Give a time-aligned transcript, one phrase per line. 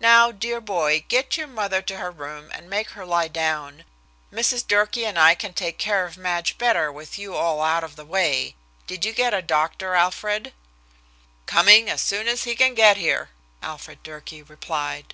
[0.00, 3.84] Now, dear boy, get your mother to her room and make her lie down.
[4.32, 4.66] Mrs.
[4.66, 8.04] Durkee and I can take care of Madge better with you all out of the
[8.06, 8.56] way.
[8.86, 10.54] Did you get a doctor, Alfred?"
[11.44, 13.28] "Coming as soon as he can get here,"
[13.62, 15.12] Alfred Durkee replied.